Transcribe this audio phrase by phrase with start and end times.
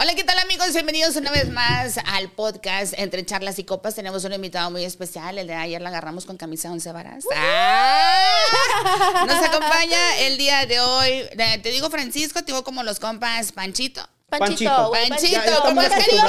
[0.00, 0.72] Hola, ¿qué tal amigos?
[0.74, 3.96] Bienvenidos una vez más al podcast Entre Charlas y Copas.
[3.96, 5.38] Tenemos un invitado muy especial.
[5.38, 7.24] El de ayer la agarramos con camisa 11 varas.
[7.34, 9.24] ¡Ah!
[9.26, 11.08] Nos acompaña el día de hoy.
[11.32, 14.08] eh, Te digo Francisco, te digo como los compas Panchito.
[14.28, 14.90] Panchito.
[14.90, 16.22] Panchito, Panchito, con con más cariño.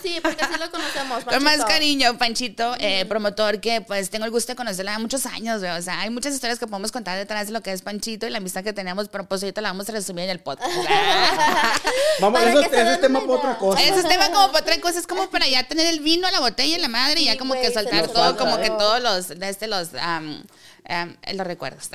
[0.00, 1.24] Sí, porque así lo conocemos.
[1.24, 1.66] Con más Panchito.
[1.66, 5.60] cariño, Panchito, eh, promotor que pues tengo el gusto de conocerla muchos años.
[5.60, 8.30] O sea, hay muchas historias que podemos contar detrás de lo que es Panchito y
[8.30, 10.70] la amistad que tenemos, pero pues ahorita la vamos a resumir en el podcast.
[12.20, 13.82] Vamos, Para eso, ese es tema para otra cosa.
[13.82, 16.40] Ese es tema como para otra cosa, es como para ya tener el vino, la
[16.40, 19.48] botella y la madre y ya como que soltar todo, como que todos los, de
[19.48, 20.44] este, los, am,
[20.88, 21.90] am, los recuerdos.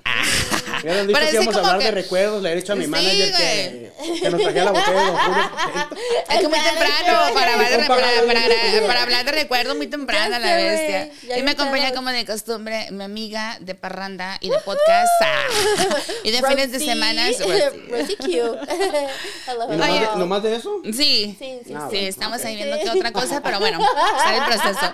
[0.83, 2.85] Me dicho que Parece íbamos a hablar que- de recuerdos, le he dicho a mi
[2.85, 5.11] Sí, manager que, que nos trajera la botella de
[6.35, 9.87] Es que muy temprano para hablar de, Un para, para- para hablar de recuerdos, muy
[9.87, 11.09] temprano la bestia.
[11.27, 15.47] Ya Y me acompaña como de costumbre mi amiga de parranda y de podcast ah,
[16.23, 17.27] y de fines de semana.
[17.89, 18.25] Rosy Q.
[19.47, 20.81] Hello, ¿Y nomás, de, nomás de eso?
[20.85, 22.45] Sí, Sí, sí, Ah, sí, bueno, estamos ok.
[22.45, 23.79] ahí viendo que otra cosa, pero bueno,
[24.17, 24.93] está en el proceso.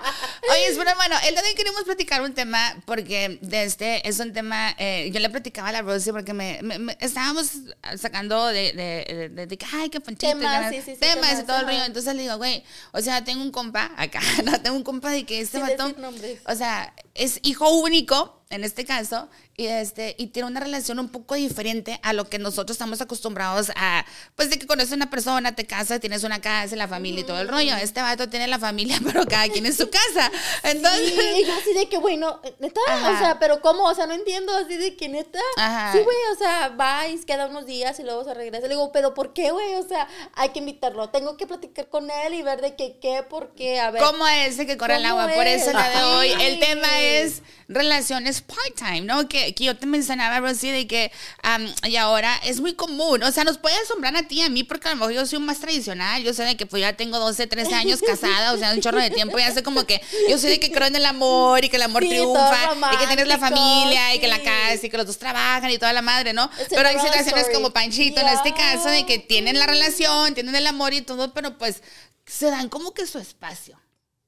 [0.52, 4.08] Oye, es bueno, bueno, el día de hoy queremos platicar un tema porque de este
[4.08, 7.52] es un tema, eh, yo le platicaba a la Rosy porque me, me- me- estábamos
[7.98, 11.32] sacando de, de, de- de que, ay, qué panchito, Temas, sí, sí, sí, temas y
[11.32, 11.86] temas, todo el rollo.
[11.86, 15.26] Entonces le digo, güey, o sea, tengo un compa acá, no, tengo un compa de
[15.26, 15.60] que este
[15.98, 16.40] nombres.
[16.46, 21.10] o sea, es hijo único en este caso y este y tiene una relación un
[21.10, 25.10] poco diferente a lo que nosotros estamos acostumbrados a pues de que conoces a una
[25.10, 28.48] persona te casas tienes una casa la familia y todo el rollo este vato tiene
[28.48, 30.32] la familia pero cada quien en su casa
[30.64, 33.12] entonces Sí, y yo así de que, güey, no, neta, Ajá.
[33.12, 33.84] o sea, pero ¿cómo?
[33.84, 35.40] O sea, no entiendo, así de que neta.
[35.58, 35.92] Ajá.
[35.92, 38.68] Sí, güey, o sea, va y queda unos días y luego se regresa.
[38.68, 39.76] Le digo, pero ¿por qué, güey?
[39.76, 43.24] O sea, hay que invitarlo, tengo que platicar con él y ver de qué, qué,
[43.24, 44.02] por qué, a ver.
[44.02, 45.34] ¿Cómo es el que corre el ¿Cómo agua?
[45.34, 45.74] Por eso es?
[45.74, 49.28] la de hoy, el tema es relaciones part-time, ¿no?
[49.28, 51.12] Que, que yo te mencionaba, Rosy, de que
[51.44, 54.50] am, y ahora es muy común, o sea, nos puede asombrar a ti y a
[54.50, 56.94] mí, porque a lo mejor yo soy más tradicional, yo sé de que pues ya
[56.94, 60.02] tengo 12, 13 años casada, o sea, un chorro de tiempo, ya sé como que
[60.30, 62.98] yo soy de que creo en el amor y que el amor Sí, triunfa y
[62.98, 64.44] que tienes la familia y que la sí.
[64.44, 66.50] casa y que los dos trabajan y toda la madre, ¿no?
[66.60, 67.54] Es Pero hay situaciones story.
[67.56, 71.34] como Panchito en este caso de que tienen la relación, tienen el amor y todo,
[71.34, 71.82] pero pues
[72.26, 73.80] se dan como que su espacio,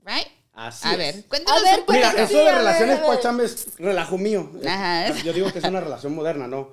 [0.06, 0.28] ¿right?
[0.54, 0.98] Así A es.
[0.98, 1.96] ver, cuéntanos A ver, un.
[1.96, 4.52] Mira, eso a de relaciones pacham es relajo mío.
[4.68, 5.12] Ajá.
[5.24, 6.70] Yo digo que es una relación moderna, ¿no?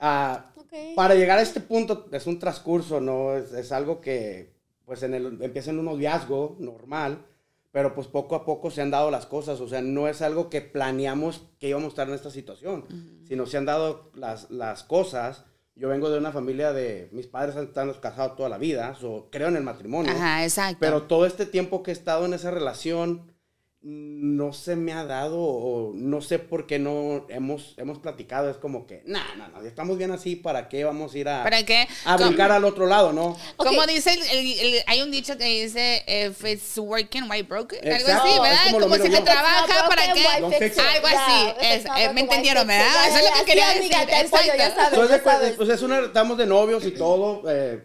[0.00, 0.94] Ah, Ok.
[0.96, 3.36] Para llegar a este punto es un transcurso, ¿no?
[3.36, 4.54] Es, es algo que,
[4.86, 7.26] pues, en el, empieza en un noviazgo normal,
[7.70, 10.48] pero pues poco a poco se han dado las cosas, o sea, no es algo
[10.50, 12.86] que planeamos que íbamos a estar en esta situación,
[13.28, 15.44] sino se han dado las, las cosas.
[15.74, 19.28] Yo vengo de una familia de, mis padres han estado casados toda la vida, so,
[19.30, 20.12] creo en el matrimonio.
[20.12, 20.78] Ajá, exacto.
[20.80, 23.31] Pero todo este tiempo que he estado en esa relación
[23.84, 28.48] no se me ha dado o no sé por qué no hemos, hemos platicado.
[28.48, 31.42] Es como que, no, no, no, estamos bien así, ¿para qué vamos a ir a,
[31.42, 31.88] ¿Para qué?
[32.04, 33.36] a Com- brincar al otro lado, no?
[33.56, 37.74] Como dice, el- el- el- hay un dicho que dice, if it's working, why broke
[37.74, 37.84] it?
[37.84, 38.80] Algo así, es ¿verdad?
[38.80, 40.26] como si te trabaja, ¿para qué?
[40.26, 41.54] Algo así.
[41.60, 43.08] es- eh, ¿Me entendieron, verdad?
[43.08, 43.92] Eso es lo que quería decir.
[44.30, 45.52] sabes.
[45.54, 47.42] Pues, pues estamos de novios y todo.
[47.50, 47.82] eh,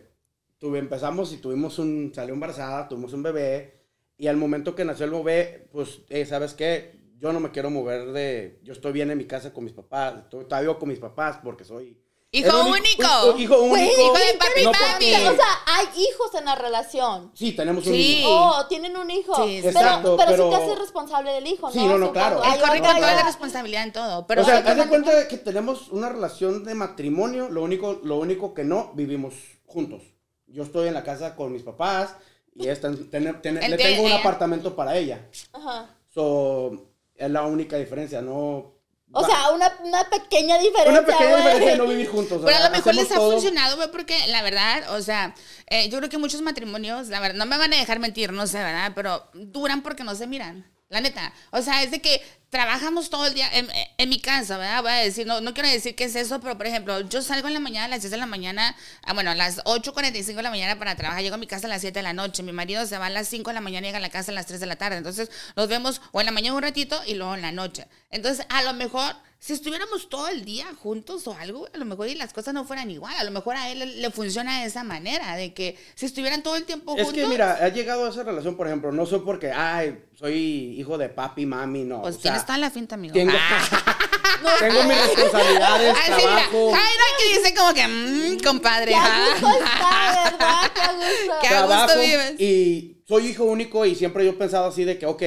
[0.60, 3.77] tuve, empezamos y tuvimos un, salió embarazada, tuvimos un bebé.
[4.18, 6.98] Y al momento que nació el bebé, pues, eh, ¿sabes qué?
[7.20, 8.60] Yo no me quiero mover de...
[8.64, 10.16] Yo estoy bien en mi casa con mis papás.
[10.24, 12.00] Estoy, todavía vivo con mis papás porque soy...
[12.32, 13.32] Hijo único.
[13.34, 13.68] un- hijo único.
[13.70, 15.14] Güey, Hijo de papi, no papi.
[15.14, 17.32] O sea, hay hijos en la relación.
[17.34, 18.16] Sí, tenemos un Sí.
[18.18, 18.28] niño.
[18.30, 19.34] Oh, tienen un hijo.
[19.48, 21.74] Sí, pero, exacto, pero, pero- sí te haces responsable del hijo, ¿no?
[21.74, 22.38] Sí, no, no, claro.
[22.44, 24.28] Es correcto, ahorita toda la responsabilidad en todo.
[24.28, 28.18] Pero o sea, haz de cuenta que tenemos una relación de matrimonio, lo único, lo
[28.18, 29.34] único que no vivimos
[29.66, 30.02] juntos.
[30.48, 32.14] Yo estoy en la casa con mis papás
[32.58, 34.20] y ella está en- le tengo un ella.
[34.20, 35.26] apartamento para ella.
[35.54, 35.90] Ajá.
[36.14, 38.76] So, es la única diferencia, no...
[39.14, 40.92] O va- sea, una, una pequeña diferencia.
[40.92, 41.42] una pequeña güey.
[41.44, 42.42] diferencia de no vivir juntos.
[42.42, 45.34] o Pero a lo mejor les ha todo- funcionado, güey, porque la verdad, o sea,
[45.68, 48.46] eh, yo creo que muchos matrimonios, la verdad, no me van a dejar mentir, no
[48.48, 48.92] sé, ¿verdad?
[48.96, 50.70] Pero duran porque no se miran.
[50.90, 51.34] La neta.
[51.52, 53.50] O sea, es de que trabajamos todo el día.
[53.52, 54.82] En, mi casa, ¿verdad?
[54.82, 57.50] Voy a decir, no, no quiero decir qué es eso, pero por ejemplo, yo salgo
[57.50, 60.44] en la mañana a las 10 de la mañana, ah, bueno, a las 8.45 de
[60.44, 61.22] la mañana para trabajar.
[61.24, 62.44] Llego a mi casa a las 7 de la noche.
[62.44, 64.32] Mi marido se va a las 5 de la mañana y llega a la casa
[64.32, 64.98] a las 3 de la tarde.
[64.98, 67.88] Entonces, nos vemos o en la mañana un ratito y luego en la noche.
[68.10, 72.08] Entonces, a lo mejor, si estuviéramos todo el día juntos o algo, a lo mejor
[72.08, 73.14] y las cosas no fueran igual.
[73.18, 76.42] A lo mejor a él le, le funciona de esa manera, de que si estuvieran
[76.44, 77.22] todo el tiempo Es juntos.
[77.24, 80.98] que mira, ha llegado a esa relación, por ejemplo, no soy porque, ay, soy hijo
[80.98, 82.02] de papi, mami, no.
[82.02, 83.14] Pues o sea, tienes toda la finta, amigo.
[83.14, 83.98] tengo, Ah.
[84.60, 86.18] tengo mis responsabilidades, mira.
[86.18, 86.72] trabajo.
[86.76, 88.88] Ay, no, que dice como que, mmm, compadre.
[88.92, 89.30] Qué a ah.
[89.40, 90.72] gusto está, ¿verdad?
[90.74, 91.34] Qué a gusto.
[91.42, 92.40] Qué a gusto vives.
[92.42, 95.24] y soy hijo único y siempre yo he pensado así de que, ok,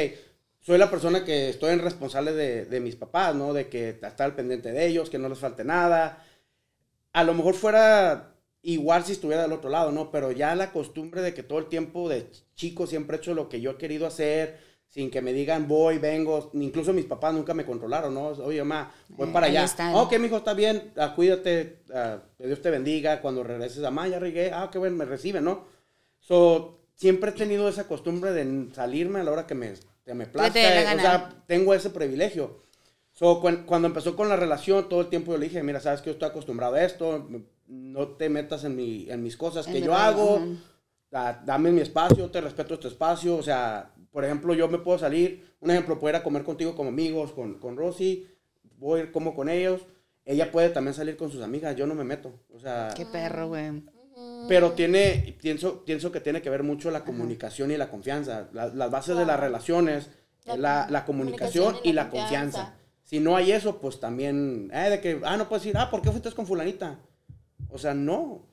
[0.60, 3.52] soy la persona que estoy en responsable de, de mis papás, ¿no?
[3.52, 6.24] De que estar al pendiente de ellos, que no les falte nada.
[7.12, 10.10] A lo mejor fuera igual si estuviera del otro lado, ¿no?
[10.10, 13.48] Pero ya la costumbre de que todo el tiempo de chico siempre he hecho lo
[13.48, 17.54] que yo he querido hacer, sin que me digan voy, vengo, incluso mis papás nunca
[17.54, 18.26] me controlaron, ¿no?
[18.28, 19.64] Oye, mamá, voy Eh, para allá.
[19.64, 19.94] están.
[19.94, 24.18] Ok, mijo, está bien, ah, cuídate, ah, que Dios te bendiga, cuando regreses, mamá, ya
[24.18, 25.64] regué, ah, qué bueno, me reciben, ¿no?
[26.18, 29.72] So, siempre he tenido esa costumbre de salirme a la hora que me,
[30.04, 32.62] que me plazca, te o sea, tengo ese privilegio.
[33.12, 36.00] So, cuan- cuando empezó con la relación, todo el tiempo yo le dije, mira, sabes
[36.02, 37.26] que yo estoy acostumbrado a esto,
[37.66, 40.38] no te metas en, mi, en mis cosas que yo hago,
[41.44, 45.44] dame mi espacio, te respeto este espacio, o sea, por ejemplo, yo me puedo salir,
[45.60, 48.28] un ejemplo, puedo ir a comer contigo como amigos, con, con Rosy,
[48.78, 49.80] voy a ir como con ellos,
[50.24, 53.48] ella puede también salir con sus amigas, yo no me meto, o sea, Qué perro,
[53.48, 53.82] güey.
[54.48, 58.48] Pero tiene, pienso, pienso que tiene que ver mucho la comunicación y la confianza.
[58.52, 60.10] La- las bases de las relaciones,
[60.44, 62.58] La la, la comunicación comunicación y la confianza.
[62.58, 62.74] confianza.
[63.04, 66.00] Si no hay eso, pues también, eh, de que, ah, no puedes decir, ah, ¿por
[66.02, 66.98] qué fuiste con fulanita?
[67.68, 68.46] O sea, no.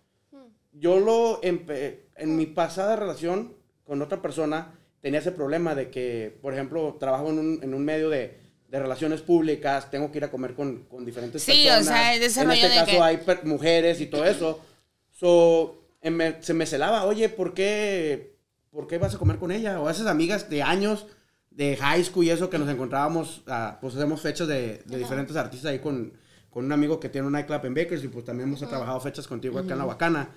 [0.72, 6.38] Yo lo, empe- en mi pasada relación con otra persona, tenía ese problema de que,
[6.42, 8.38] por ejemplo, trabajo en un, en un medio de,
[8.68, 11.86] de relaciones públicas, tengo que ir a comer con, con diferentes Sí, o personas.
[11.86, 14.60] sea, es de ese en rollo este de caso que- hay mujeres y todo eso.
[15.20, 18.38] So, em, me- se me celaba, oye, ¿por qué,
[18.70, 19.80] ¿por qué vas a comer con ella?
[19.82, 21.08] O esas amigas de años,
[21.50, 25.36] de high school y eso, que nos encontrábamos, ah, pues hacemos fechas de, de diferentes
[25.36, 26.14] artistas ahí con,
[26.52, 29.28] con un amigo que tiene un nightclub en Bakers y pues también hemos trabajado fechas
[29.28, 30.30] contigo acá en La Bacana.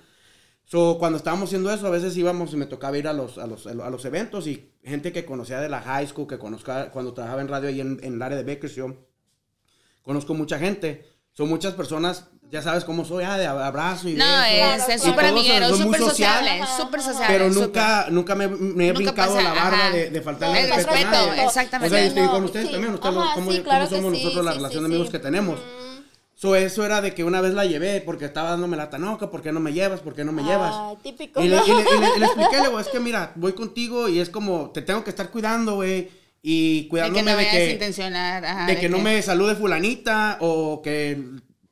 [0.63, 3.45] So, cuando estábamos haciendo eso, a veces íbamos y me tocaba ir a los, a
[3.45, 7.13] los, a los eventos y gente que conocía de la high school, que conozca cuando
[7.13, 8.95] trabajaba en radio ahí en, en el área de Bakersfield,
[10.01, 11.05] conozco mucha gente.
[11.33, 14.43] Son muchas personas, ya sabes cómo soy, ah, de abrazo y No, beso.
[14.43, 15.01] es Claro, es claro.
[15.03, 16.09] súper amiguero, súper social.
[16.45, 17.27] sociable, súper sociable.
[17.37, 20.67] Pero nunca, nunca me, me he Nunca brincado pasa, la barra de, de faltarle El
[20.69, 21.43] respeto a respeto, nadie.
[21.45, 21.87] exactamente.
[21.95, 22.71] O sea, yo estoy con ustedes sí.
[22.73, 25.09] también, ustedes, Ajá, ¿cómo, sí, cómo claro que somos sí, nosotros la relación de amigos
[25.09, 25.59] que tenemos?
[25.59, 26.01] Mm.
[26.35, 29.41] So, eso era de que una vez la llevé porque estaba dándome la tanoca, ¿por
[29.43, 29.99] qué no me llevas?
[30.01, 30.73] ¿Por qué no me llevas?
[30.75, 31.41] Ay, típico.
[31.41, 33.53] Y le, y le- y le- y le expliqué, le digo, es que mira, voy
[33.53, 36.09] contigo y es como, te tengo que estar cuidando, güey.
[36.43, 38.43] Y De cuidándome que no de que, intencionar.
[38.43, 41.23] ajá, de que no me salude fulanita o que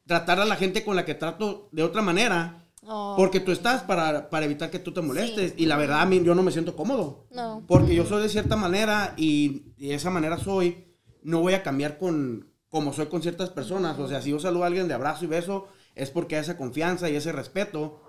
[0.10, 2.66] tratar a la gente con la que trato de otra manera.
[2.82, 3.14] Oh.
[3.16, 5.54] Porque tú estás para, para evitar que tú te molestes.
[5.56, 7.28] Y la verdad, a mí yo no me siento cómodo.
[7.30, 7.64] No.
[7.68, 10.96] Porque yo soy de cierta manera y, y de esa manera soy.
[11.22, 14.00] No voy a cambiar con como soy con ciertas personas.
[14.00, 16.58] O sea, si yo saludo a alguien de abrazo y beso, es porque hay esa
[16.58, 18.02] confianza y ese respeto.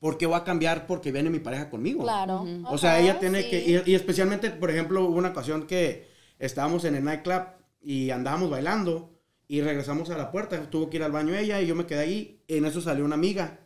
[0.00, 2.02] ¿Por qué voy a cambiar porque viene mi pareja conmigo?
[2.02, 2.44] Claro.
[2.66, 3.50] O sea, Ajá, ella tiene sí.
[3.50, 7.44] que, y, y especialmente, por ejemplo, hubo una ocasión que estábamos en el nightclub
[7.80, 9.17] y andábamos bailando
[9.48, 12.00] y regresamos a la puerta, tuvo que ir al baño ella y yo me quedé
[12.00, 13.60] ahí, en eso salió una amiga.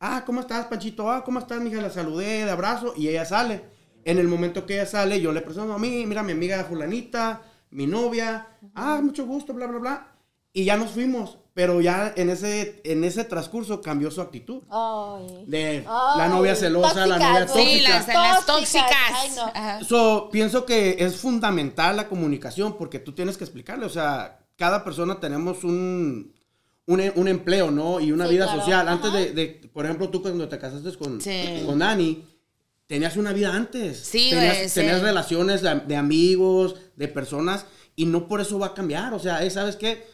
[0.00, 1.10] Ah, ¿cómo estás, Panchito?
[1.10, 1.80] Ah, ¿cómo estás, mija?
[1.80, 3.64] La saludé, de abrazo y ella sale.
[4.04, 7.42] En el momento que ella sale, yo le presento a mí, mira, mi amiga fulanita,
[7.70, 10.12] mi novia, ah, mucho gusto, bla, bla, bla.
[10.52, 14.62] Y ya nos fuimos, pero ya en ese, en ese transcurso cambió su actitud.
[14.70, 15.44] Ay.
[15.46, 17.64] De Ay, la novia celosa, la tóxicas, novia güey.
[17.64, 18.14] Sí, tóxica.
[18.14, 19.84] las, las Tóxicas, ay, no.
[19.84, 24.84] So, pienso que es fundamental la comunicación porque tú tienes que explicarle, o sea, cada
[24.84, 26.34] persona tenemos un,
[26.86, 28.00] un, un empleo, ¿no?
[28.00, 28.60] Y una Sí, vida claro.
[28.60, 28.88] social.
[28.88, 31.62] Antes de, de- por ejemplo, tú cuando te casaste con, Sí.
[31.64, 32.24] con Dani,
[32.86, 33.98] tenías una vida antes.
[33.98, 34.80] Sí, tenías, sí.
[34.80, 39.14] tenías relaciones de, de amigos, de personas, y no por eso va a cambiar.
[39.14, 40.04] O sea, ¿sabes qué?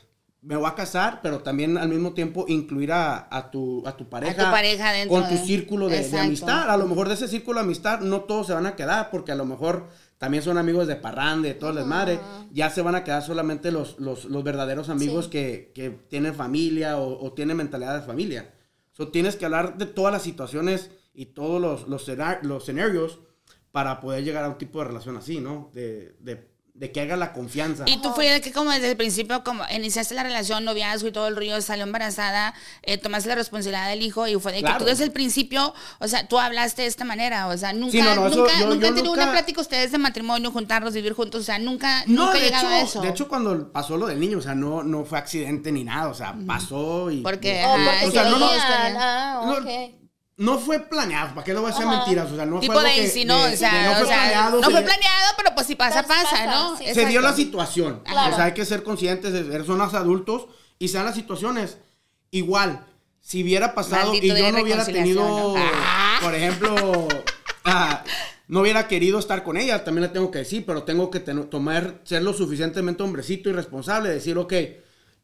[0.42, 4.10] Me voy a casar, pero también al mismo tiempo incluir a, a tu, a tu
[4.10, 6.68] pareja, pareja dentro con tu de- círculo de, de amistad.
[6.68, 9.32] A lo mejor de ese círculo de amistad no todos se van a quedar, porque
[9.32, 12.18] a lo mejor también son amigos de parrande, de todo el desmadre.
[12.52, 15.30] Ya se van a quedar solamente los, los, los verdaderos amigos Sí.
[15.32, 18.54] que, que tienen familia o, o tienen mentalidad de familia.
[18.92, 22.08] So, tienes que hablar de todas las situaciones y todos los, los,
[22.42, 23.18] los escenarios
[23.72, 25.70] para poder llegar a un tipo de relación así, ¿no?
[25.74, 27.84] De, de, de que haga la confianza.
[27.86, 31.12] Y tú fue de que como desde el principio, como iniciaste la relación, noviazgo y
[31.12, 32.52] todo el río, salió embarazada,
[32.82, 34.78] eh, tomaste la responsabilidad del hijo y fue de que Claro.
[34.80, 38.02] tú desde el principio, o sea, tú hablaste de esta manera, o sea, nunca, Sí,
[38.02, 40.50] no, no, eso nunca, yo- nunca yo han tenido nunca- una plática ustedes de matrimonio,
[40.50, 43.00] juntarlos, vivir juntos, o sea, nunca, No, nunca de llegaba a hecho, eso.
[43.02, 46.08] de hecho, cuando pasó lo del niño, o sea, no, no fue accidente ni nada,
[46.08, 47.20] o sea, pasó y...
[47.22, 48.46] Porque, Oh, ajá, porque o sea, se no, no.
[48.98, 49.94] Ah.
[50.36, 51.96] No fue planeado, ¿para qué lo voy a hacer Ajá.
[51.98, 52.30] mentiras?
[52.30, 54.16] O sea, no tipo fue de que- de- o sea, de- no o fue sea,
[54.16, 54.60] planeado.
[54.60, 56.76] no fue dio- planeado, pero pues si pasa, Pasa, pasa, ¿no?
[56.76, 56.84] sí.
[56.92, 58.00] Se dio la situación.
[58.04, 58.32] Claro.
[58.32, 60.46] O sea, hay que ser conscientes, de ser zonas adultos
[60.78, 61.78] y sean las situaciones.
[62.32, 62.84] Igual,
[63.20, 65.54] si hubiera pasado Maldito y yo no hubiera tenido, ¿no?
[65.56, 66.18] Ah.
[66.20, 67.06] por ejemplo,
[67.64, 68.02] ah,
[68.48, 72.00] no hubiera querido estar con ella, también le tengo que decir, pero tengo que tomar,
[72.02, 74.52] ser lo suficientemente hombrecito y responsable, decir, ok,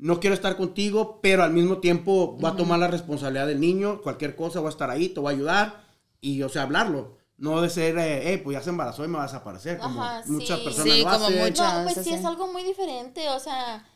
[0.01, 4.01] no quiero estar contigo, pero al mismo tiempo voy a tomar la responsabilidad del niño,
[4.03, 5.85] cualquier cosa, voy a estar ahí, te voy a ayudar
[6.21, 7.17] y, o sea, hablarlo.
[7.37, 10.03] No de ser, eh, "Hey, pues ya se embarazó y me vas a aparecer, como
[10.03, 10.65] Ajá, muchas sí.
[10.65, 11.39] personas Sí, lo como hacen.
[11.39, 11.75] muchas.
[11.79, 12.13] No, pues sí, sí.
[12.15, 13.87] es algo muy diferente, o sea,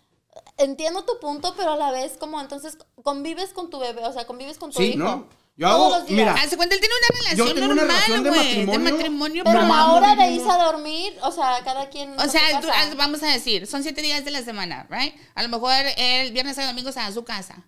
[0.56, 4.26] entiendo tu punto, pero a la vez como entonces convives con tu bebé, o sea,
[4.26, 4.98] convives con tu Sí, hijo.
[4.98, 5.26] ¿no?
[5.56, 8.30] Yo Todos hago, mira, Hace cuenta, él tiene una relación tengo una normal, relación de
[8.30, 8.40] güey.
[8.66, 12.18] matrimonio, matrimonio, Pero la hora de irse a dormir, o sea, cada quien.
[12.18, 15.14] O a sea, tú- ah, vamos a decir, son siete días de la semana, ¿right?
[15.36, 17.64] A lo mejor el viernes y domingo se va a su casa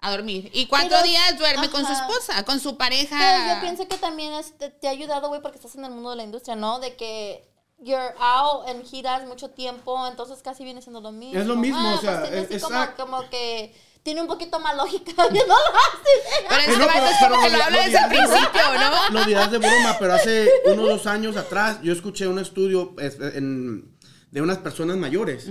[0.00, 0.50] a dormir.
[0.54, 3.18] Y cuatro Pero- días duerme con su esposa, con su pareja.
[3.18, 5.90] Pero yo pienso que también es- te, te ha ayudado, güey, porque estás en el
[5.90, 6.78] mundo de la industria, ¿no?
[6.80, 7.46] De que
[7.78, 11.38] you're out en giras mucho tiempo, entonces casi viene siendo lo mismo.
[11.38, 13.04] Es lo mismo, o sea, pues es- como, exacto.
[13.04, 13.74] como que
[14.06, 16.46] tiene un poquito más lógica que no lo hace.
[16.48, 19.10] Pero este no, pero- es pero como que lo- lo habla desde el principio, ¿no?
[19.18, 23.18] Lo dirás de broma, pero hace unos dos años atrás yo escuché un estudio es-
[23.20, 23.96] en-
[24.30, 25.48] de unas personas mayores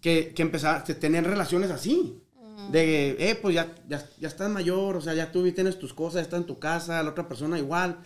[0.00, 2.18] que, que empezaban, que tenían relaciones así.
[2.70, 6.22] De, eh, pues ya, ya, ya estás mayor, o sea, ya tú tienes tus cosas,
[6.22, 7.98] estás en tu casa, la otra persona igual.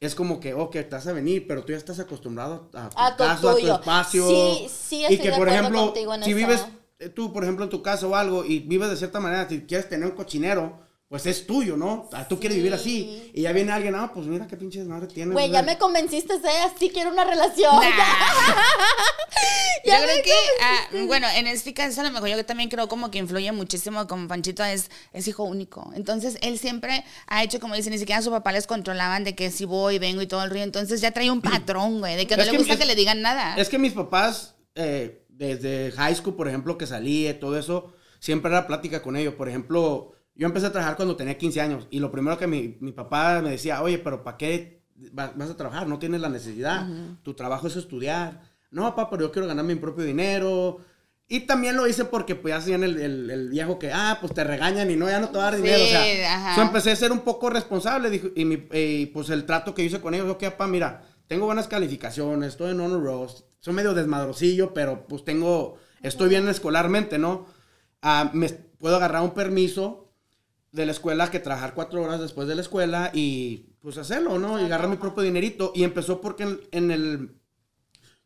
[0.00, 2.98] Es como que, ok, te vas a venir, pero tú ya estás acostumbrado a tu
[2.98, 4.26] A tu casa, a tu espacio.
[4.28, 6.36] Sí, sí, y estoy que, de por ejemplo, en si eso.
[6.36, 6.64] vives
[7.08, 9.88] tú, por ejemplo, en tu casa o algo y vives de cierta manera, si quieres
[9.88, 12.08] tener un cochinero, pues es tuyo, ¿no?
[12.28, 13.32] Tú quieres vivir así.
[13.34, 15.32] Y ya viene alguien, ah, pues mira qué pinches madre tienes.
[15.32, 16.62] Güey, ya me convenciste, ¿eh?
[16.72, 17.74] Así quiero una relación.
[17.74, 17.80] Nah.
[19.84, 22.86] Yo Ya creo que, ah, bueno, en este caso a lo mejor yo también creo
[22.88, 25.90] como que influye muchísimo como Panchito es, es hijo único.
[25.94, 29.34] Entonces él siempre ha hecho, como dice, ni siquiera a su papá les controlaban de
[29.34, 30.62] que si voy, vengo y todo el río.
[30.62, 32.84] Entonces ya trae un patrón, güey, de que no Es le que gusta es- que
[32.86, 33.56] le digan nada.
[33.56, 37.92] Es que mis papás, eh, desde high school, por ejemplo, que salí, y todo eso,
[38.18, 39.34] siempre era plática con ellos.
[39.34, 42.76] Por ejemplo, yo empecé a trabajar cuando tenía 15 años y lo primero que mi,
[42.80, 44.82] mi papá me decía, oye, pero ¿para qué
[45.18, 45.86] va- vas a trabajar?
[45.88, 46.86] No tienes la necesidad.
[47.22, 48.42] Tu trabajo es estudiar.
[48.70, 50.78] No, papá, pero yo quiero ganar mi propio dinero.
[51.26, 54.34] Y también lo hice porque pues ya hacían el, el, el viejo que, ah, pues
[54.34, 55.84] te regañan y no, ya no te va a dar Sí, dinero.
[55.84, 56.54] O sea, ajá.
[56.56, 58.56] so empecé a ser un poco responsable dijo, y, mi-
[59.06, 62.80] pues el trato que hice con ellos, ok, papá, mira, tengo buenas calificaciones, estoy en
[62.80, 63.28] honor roll,
[63.60, 67.46] soy medio desmadrosillo, pero pues tengo, estoy bien escolarmente, ¿no?
[68.02, 70.10] Ah, me puedo agarrar un permiso
[70.72, 74.60] de la escuela que trabajar cuatro horas después de la escuela y pues hacerlo, ¿no?
[74.60, 75.72] Y agarrar mi propio dinerito.
[75.74, 77.40] Y empezó porque en, en el,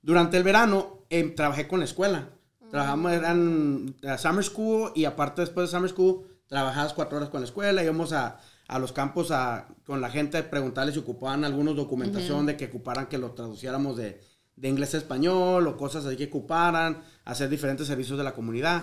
[0.02, 2.30] durante el verano em, trabajé con la escuela.
[2.70, 7.40] Trabajamos, eran eh, summer school y aparte después de summer school trabajabas cuatro horas con
[7.40, 11.44] la escuela, íbamos a, a los campos a, con la gente a preguntarles si ocupaban
[11.44, 14.20] alguna documentación de que ocuparan que lo traduciéramos de,
[14.56, 18.82] de inglés a español o cosas así que ocuparan, hacer diferentes servicios de la comunidad.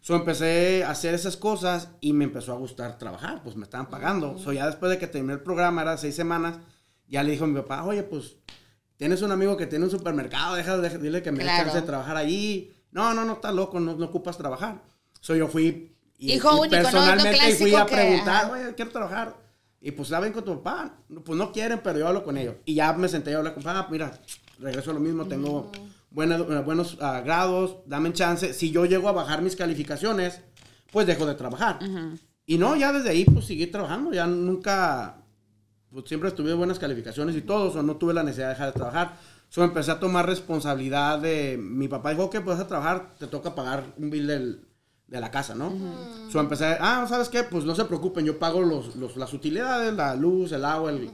[0.00, 3.90] So empecé a hacer esas cosas y me empezó a gustar trabajar, pues me estaban
[3.90, 4.38] pagando.
[4.38, 6.58] So ya después de que terminé el programa, era seis semanas,
[7.06, 8.36] ya le dijo a mi papá, oye, pues
[8.96, 11.72] tienes un amigo que tiene un supermercado, deja, deja- dile que me Claro.
[11.72, 12.72] de trabajar ahí.
[12.92, 14.82] No, no, no, estás loco, no, no ocupas trabajar.
[15.20, 16.82] So yo fui y, Hijo y único, ¿no?
[16.82, 18.52] Lo personalmente fui a que, preguntar, ajá.
[18.52, 19.36] oye, quiero trabajar.
[19.82, 20.94] Y pues la ven con tu papá.
[21.08, 22.56] No, Pues no quieren, pero yo hablo con ellos.
[22.66, 24.12] Y ya me senté a hablar con papá, mira,
[24.60, 25.70] regreso a lo mismo, tengo
[26.10, 28.52] buena- eh, buenos ah, grados, dame chance.
[28.54, 30.40] Si yo llego a bajar mis calificaciones,
[30.92, 31.78] pues dejo de trabajar.
[32.46, 35.22] Y no, ya desde ahí pues seguí trabajando, ya nunca,
[35.90, 38.72] pues siempre tuve buenas calificaciones y todo, o no tuve la necesidad de dejar de
[38.72, 39.16] trabajar.
[39.48, 43.84] So empecé a tomar responsabilidad de, mi papá dijo, vas a trabajar, te toca pagar
[43.96, 44.60] un bill del-
[45.08, 45.72] de la casa, ¿no?
[46.30, 47.42] So empecé, ah, ¿sabes qué?
[47.42, 51.10] Pues no se preocupen, yo pago los, los- las utilidades, la luz, el agua, el,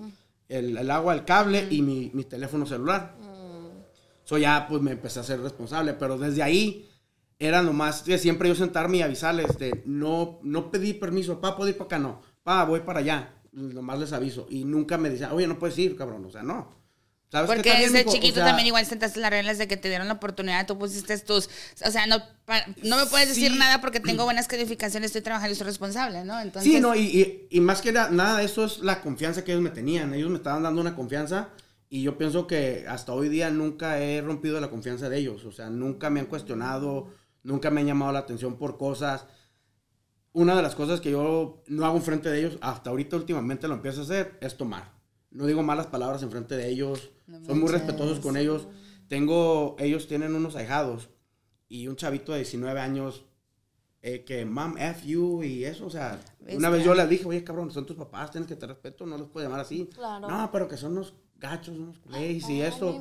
[0.48, 3.14] el- el agua, el cable y mi, mi teléfono celular.
[4.26, 6.90] So ya pues me empecé a ser responsable, pero desde ahí
[7.38, 11.70] era nomás que siempre yo sentarme y avisarles de no, no pedí permiso, pa, puedo
[11.70, 14.48] ir para acá, no, pa, voy para allá, nomás les aviso.
[14.50, 16.74] Y nunca me decían, oye, no puedes ir, cabrón, o sea, no.
[17.30, 17.48] ¿Sabes?
[17.50, 19.88] Porque bien, desde mijo, o chiquito sea, también igual sentaste las reglas de que te
[19.88, 21.48] dieron la oportunidad, tú pusiste tus,
[21.84, 22.18] o sea, no,
[22.82, 23.58] no me puedes decir Sí.
[23.58, 26.40] nada porque tengo buenas calificaciones, estoy trabajando y soy responsable, ¿no?
[26.40, 29.52] Entonces, Sí, no, y, y- y más que na- nada, eso es la confianza que
[29.52, 30.14] ellos me tenían.
[30.14, 31.48] Ellos me estaban dando una confianza
[31.88, 35.44] y yo pienso que hasta hoy día nunca he rompido la confianza de ellos.
[35.44, 37.08] O sea, nunca me han cuestionado,
[37.42, 39.26] nunca me han llamado la atención por cosas.
[40.32, 43.74] Una de las cosas que yo no hago enfrente de ellos, hasta ahorita últimamente lo
[43.74, 44.92] empiezo a hacer, es tomar.
[45.30, 47.10] No digo malas palabras enfrente de ellos.
[47.26, 48.66] No Soy muy respetuosos con ellos.
[49.08, 51.08] Tengo, ellos tienen unos ahijados
[51.68, 53.24] y un chavito de 19 años
[54.02, 56.20] eh, que, mam, F you y eso, o sea,
[56.52, 59.18] una vez yo les dije, oye, cabrón, son tus papás, tienes que tener respeto, no
[59.18, 59.88] los puedes llamar así.
[59.92, 60.28] Claro.
[60.28, 62.92] No, pero que son unos gachos, unos culés y esto.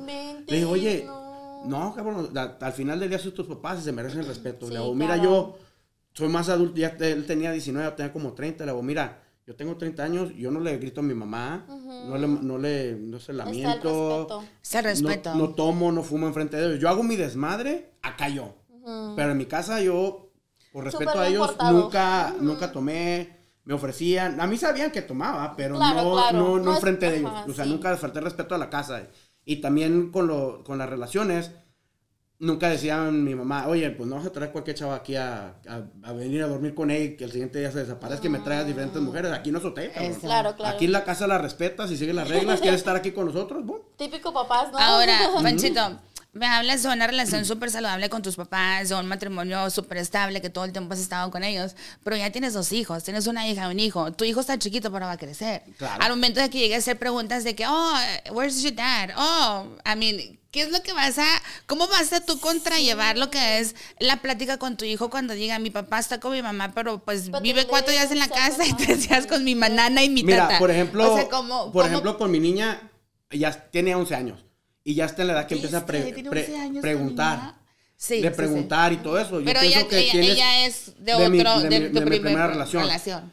[0.46, 1.64] Le digo, oye, no.
[1.66, 4.66] no, cabrón, al final del día son tus papás y se merecen el respeto.
[4.66, 5.22] Sí, le digo, mira, claro.
[5.30, 5.58] yo
[6.12, 9.22] soy más adulto, ya te- él tenía 19, yo tenía como 30, le digo, mira,
[9.46, 12.94] yo tengo 30 años, yo no le grito a mi mamá, no le, no le,
[12.96, 13.68] no se Está el lamento.
[13.70, 14.42] respeto.
[15.34, 16.80] No, no tomo, no fumo enfrente de ellos.
[16.80, 18.54] Yo hago mi desmadre, acá yo.
[19.16, 20.30] Pero en mi casa yo,
[20.72, 23.35] por respeto a ellos, nunca, nunca tomé.
[23.66, 26.38] Me ofrecían, a mí sabían que tomaba, pero Claro, no, claro.
[26.38, 27.30] no, no No es- enfrente de ellos.
[27.34, 27.70] ajá, O sea, sí.
[27.70, 29.02] nunca falté respeto a la casa.
[29.44, 31.50] Y también con, lo, con las relaciones,
[32.38, 35.82] nunca decía mi mamá, oye, pues no vas a traer cualquier chava aquí a, a-
[36.04, 38.38] a venir a dormir con él y que el siguiente día se desaparezca que me
[38.40, 39.32] traigas diferentes mujeres.
[39.32, 40.12] Aquí no es hotel, cabrón.
[40.12, 40.20] Eso.
[40.20, 40.74] Claro, claro.
[40.76, 43.64] Aquí en la casa la respetas y sigue las reglas, quieres estar aquí con nosotros,
[43.64, 43.78] ¡bum!
[43.96, 44.78] Típico papás, ¿no?
[44.78, 45.98] Ahora, Panchito,
[46.36, 50.40] me hablas de una relación súper saludable con tus papás, de un matrimonio súper estable
[50.40, 51.74] que todo el tiempo has estado con ellos,
[52.04, 54.12] pero ya tienes dos hijos, tienes una hija y un hijo.
[54.12, 55.62] Tu hijo está chiquito, pero va a crecer.
[55.78, 56.02] Claro.
[56.02, 57.94] Al momento de que llegue a hacer preguntas de que, oh,
[58.32, 59.10] where's your dad?
[59.16, 61.26] Oh, I mean, ¿qué es lo que vas a,
[61.66, 65.58] cómo vas a tú contrallevar lo que es la plática con tu hijo cuando diga,
[65.58, 68.64] mi papá está con mi mamá, pero pues Pero vive cuatro días en la casa
[68.66, 70.58] y tres días con mi nana y mi Mira, tata?
[70.58, 72.80] por ejemplo, O sea, ¿cómo- por cómo- ejemplo, con mi niña,
[73.30, 74.45] ya tiene 11 años.
[74.88, 76.14] Y ya está en la edad que empieza a pre- ¿Viste?
[76.14, 77.54] Tiene pre- 11 años tu preguntar.
[77.96, 78.36] Sí, de sí, sí.
[78.36, 79.40] preguntar y todo eso.
[79.40, 82.06] Yo Pero pienso ella, que ella, es de, de mi- otro, de de, mi- de
[82.06, 82.82] primera relación.
[82.84, 83.32] relación.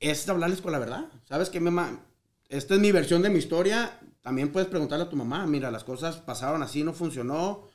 [0.00, 1.04] es hablarles con la verdad.
[1.28, 2.04] ¿Sabes qué, mamá?
[2.48, 4.00] Esta es mi versión de mi historia.
[4.20, 7.68] También puedes preguntarle a tu mamá, mira, las cosas pasaron así, no funcionó,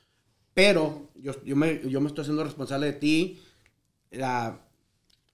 [0.53, 3.41] pero yo, yo, me, yo me estoy haciendo responsable de ti.
[4.12, 4.60] La-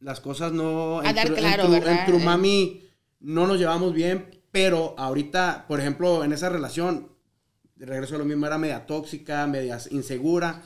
[0.02, 1.00] las cosas no...
[1.00, 2.00] A dar en tu- claro, en tu, ¿verdad?
[2.08, 2.84] en tu mami
[3.22, 7.10] no nos llevamos bien, pero ahorita, por ejemplo, en esa relación,
[7.76, 10.62] de regreso a lo mismo, era media tóxica, media insegura.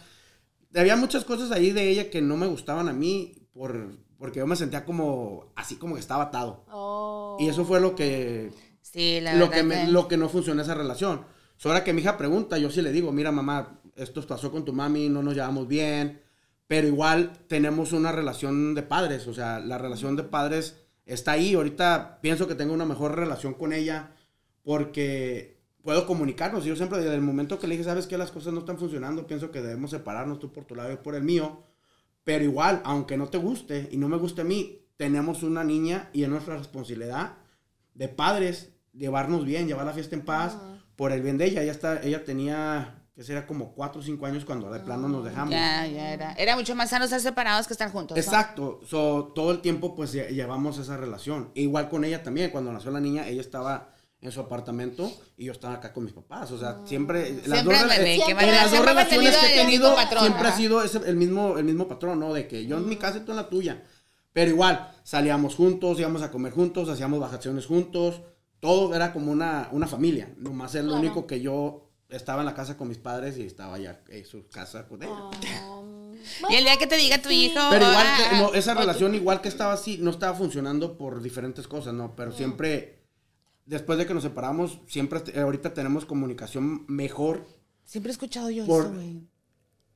[0.75, 4.47] Había muchas cosas ahí de ella que no me gustaban a mí por, porque yo
[4.47, 6.65] me sentía como así como que estaba atado.
[6.71, 7.37] Oh.
[7.39, 8.51] Y eso fue lo que
[8.81, 11.25] Sí, la lo que, me- que- lo que no funciona en esa relación.
[11.57, 14.63] So, ahora que mi hija pregunta, yo sí le digo, mira mamá, esto pasó con
[14.63, 16.21] tu mami, no nos llevamos bien,
[16.67, 21.55] pero igual tenemos una relación de padres, o sea, la relación de padres está ahí.
[21.55, 24.11] Ahorita pienso que tengo una mejor relación con ella
[24.63, 25.58] porque
[25.89, 26.65] puedo comunicarnos.
[26.65, 29.25] Yo siempre, desde el momento que le dije, sabes que las cosas no están funcionando,
[29.25, 31.63] pienso que debemos separarnos tú por tu lado y yo por el mío.
[32.23, 36.11] Pero igual, aunque no te guste y no me guste a mí, tenemos una niña
[36.13, 37.37] y es nuestra responsabilidad
[37.95, 40.59] de padres llevarnos bien, llevar la fiesta en paz
[40.95, 41.63] por el bien de ella.
[41.63, 45.23] Ella, está, ella tenía, que sería como 4 o 5 años cuando de plano nos
[45.25, 45.49] dejamos.
[45.49, 46.33] Ya, ya era.
[46.33, 48.15] Era mucho más sano estar separados que estar juntos.
[48.15, 48.21] ¿no?
[48.21, 48.79] Exacto.
[48.85, 51.49] So, todo el tiempo pues lle- llevamos esa relación.
[51.55, 52.51] Igual con ella también.
[52.51, 56.13] Cuando nació la niña, ella estaba en su apartamento y yo estaba acá con mis
[56.13, 56.51] papás.
[56.51, 57.31] O sea, siempre...
[57.45, 60.49] las Siempre, dos bebé, eh, en las dos relaciones que he tenido patrón, siempre ha
[60.49, 60.57] ajá.
[60.57, 62.33] sido ese- el, mismo, el mismo patrón, ¿no?
[62.33, 63.83] De que yo en mi casa y tú en la tuya.
[64.33, 68.21] Pero igual, salíamos juntos, íbamos a comer juntos, hacíamos vacaciones juntos.
[68.59, 70.33] Todo era como una, una familia.
[70.37, 71.01] Nomás es lo Claro.
[71.05, 74.47] único que yo estaba en la casa con mis padres y estaba allá en su
[74.49, 75.13] casa con ella.
[75.69, 76.13] Um,
[76.49, 77.59] Y el día que te diga tu hijo.
[77.69, 81.21] Pero igual, ah, que- no, esa relación igual que estaba así, no estaba funcionando por
[81.21, 82.15] diferentes cosas, ¿no?
[82.15, 82.98] Pero siempre,
[83.69, 87.45] después de que nos separamos, siempre, ahorita tenemos comunicación mejor.
[87.85, 89.21] Siempre he escuchado yo Por- eso, güey.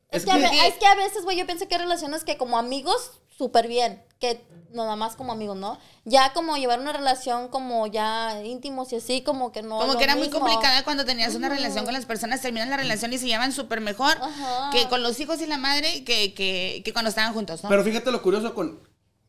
[0.10, 2.24] Es, Es que, a que- es que a veces, güey, yo pienso que hay relaciones
[2.24, 4.04] que como amigos, súper bien.
[4.20, 5.78] Que nada más como amigos, ¿no?
[6.06, 9.80] Ya como llevar una relación como ya íntimos y así, como que no.
[9.80, 10.40] Como que era muy mismo.
[10.40, 13.82] complicada cuando tenías una relación con las personas, terminan la relación y se llevan súper
[13.82, 14.70] mejor Ajá.
[14.72, 17.70] que con los hijos y la madre que, que, que cuando estaban juntos, ¿no?
[17.70, 18.80] Pero fíjate lo curioso con,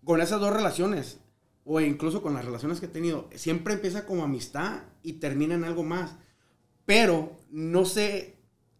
[0.05, 1.19] con esas dos relaciones,
[1.65, 5.65] o incluso con las relaciones que he tenido, siempre empieza como amistad y termina en
[5.65, 6.17] algo más.
[6.85, 8.37] Pero no sé,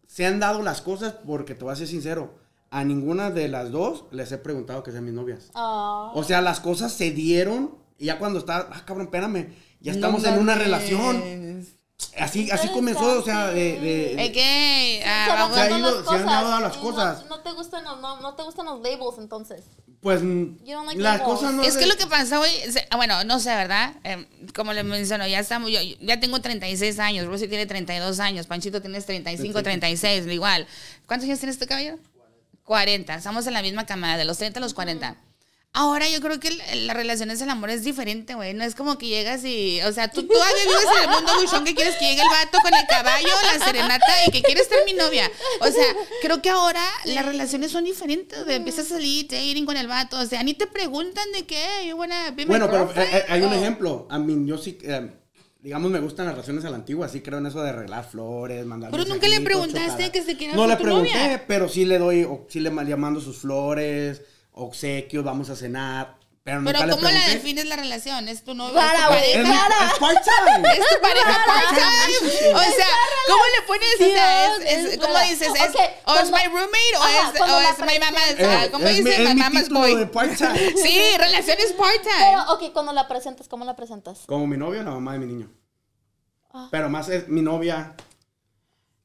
[0.07, 2.35] se han dado las cosas porque te voy a ser sincero,
[2.69, 5.49] a ninguna de las dos les he preguntado que sean mis novias.
[5.55, 6.11] Ah.
[6.13, 9.95] O sea, las cosas se dieron y ya cuando está, ah, cabrón, espérame, ya No
[9.95, 11.65] estamos en una relación.
[12.17, 13.79] Así, así comenzó, o sea, de...
[13.79, 17.23] de- Es que ah, Se vamos- Se ha dando ido- se han dado las cosas.
[17.23, 19.63] No, no te gustan, los- no, no te gustan los labels, entonces.
[20.01, 21.61] pues, You don't like las cosas no...
[21.63, 22.49] Es que se- lo que pasa hoy,
[22.89, 23.93] ah, bueno, no sé, ¿verdad?
[24.03, 28.47] Eh, como le menciono, ya estamos, yo ya tengo 36 años, Rosy tiene 32 años,
[28.47, 30.67] Panchito tienes 35, 36, igual.
[31.07, 31.97] ¿Cuántos años tienes tú, caballero?
[32.63, 35.15] 40, estamos en la misma camada, de los 30 a los 40.
[35.77, 38.53] Ahora yo creo que las relaciones del amor es diferente, güey.
[38.53, 41.65] No es como que llegas y, o sea, tú todavía vives en el mundo buchón
[41.65, 44.85] que quieres que llegue el vato con el caballo, la serenata y que quieres ser
[44.85, 45.29] mi novia.
[45.59, 45.83] O sea,
[46.21, 48.45] creo que ahora las relaciones son diferentes.
[48.45, 51.85] De empiezas a salir, dating con el vato, o sea, ni te preguntan de qué,
[51.87, 54.07] you wanna be my Bueno, pero eh, eh, hay un ejemplo.
[54.09, 55.11] A mí, yo sí, eh,
[55.61, 57.09] digamos, me gustan las relaciones a la antigua.
[57.09, 60.55] Sí creo en eso de arreglar flores, mandar Pero nunca le preguntaste que se quiera
[60.55, 61.43] No le tu pregunté, novia.
[61.47, 64.21] pero sí le doy, o- sí le le mando sus flores,
[64.55, 66.17] obsequios, vamos a cenar.
[66.43, 67.33] Pero, Pero nunca le ¿cómo la pregunté.
[67.37, 68.27] defines la relación?
[68.29, 68.75] ¿Es tu novio?
[68.75, 69.75] Para, ¿Es tu güey, Es, Clara.
[69.91, 70.69] es part-time.
[70.73, 72.53] ¿Es tu pareja part-time?
[72.53, 72.87] O sea,
[73.27, 73.95] ¿cómo le pones?
[73.95, 75.47] O sea, Dios, es, es- es ¿cómo dices?
[75.47, 76.97] ¿Es, ¿O es cuando- my roommate?
[76.97, 77.99] ¿O Ajá, es, o la es my
[78.71, 79.19] ¿Cómo Eh, es mi- dices?
[79.21, 79.95] es My mi mama's boy.
[79.95, 80.73] de part-time.
[80.83, 82.13] Sí, relaciones part-time.
[82.19, 84.19] Pero, ok, cuando la presentas, ¿cómo la presentas?
[84.27, 85.51] Como mi novio o la mamá de mi niño.
[86.53, 86.67] Ah.
[86.69, 87.95] Pero más es mi novia.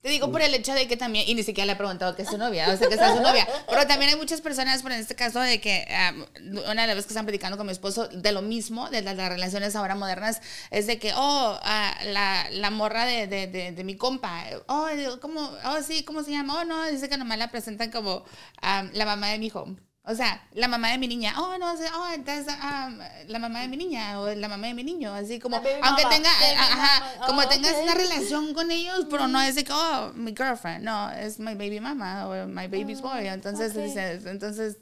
[0.03, 2.23] Te digo por el hecho de que también, y ni siquiera le he preguntado que
[2.23, 3.47] es su novia, o sea, que está su novia.
[3.69, 6.97] Pero también hay muchas personas, por en este caso, de que um, una de las
[6.97, 9.95] veces que están platicando con mi esposo de lo mismo, de las, las relaciones ahora
[9.97, 14.45] modernas, es de que, oh, ah, la, la morra de, de, de, de mi compa,
[14.69, 14.89] oh,
[15.21, 15.51] ¿cómo?
[15.67, 16.61] Oh, sí, ¿cómo se llama?
[16.61, 18.25] Oh, no, dice que nomás la presentan como
[18.63, 19.67] um, la mamá de mi hijo.
[20.03, 23.69] O sea, la mamá de mi niña, oh, no, oh, entonces, um, la mamá de
[23.69, 27.43] mi niña o la mamá de mi niño, así como, aunque mama, tenga, ajá, como
[27.43, 31.11] Oh, tengas una relación con ellos, pero no es de que, oh, mi girlfriend, no,
[31.11, 34.79] es my baby mama o my baby's boy, entonces, dices, entonces,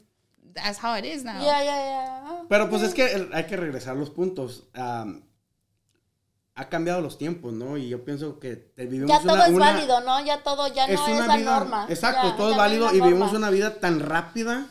[0.53, 1.39] that's how it is now.
[1.43, 2.23] Ya, ya, ya.
[2.47, 4.69] Pero pues es que el- hay que regresar los puntos.
[4.73, 5.23] Am,
[6.55, 7.77] ha cambiado los tiempos, ¿no?
[7.77, 10.19] Y yo pienso que te- vivimos Ya todo una, es una- válido, ¿no?
[10.25, 11.85] Ya todo, ya no es, una la vida- norma.
[11.89, 14.65] Exacto, Ya, todo ya es válido y vivimos una vida tan rápida